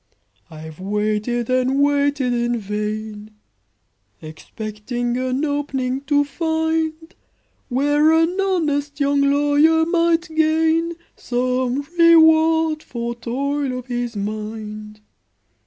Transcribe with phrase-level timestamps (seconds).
[0.49, 3.35] "I've waited and waited in vain,
[4.19, 7.13] Expecting an 'opening' to find,
[7.69, 15.01] Where an honest young lawyer might gain Some reward for toil of his mind.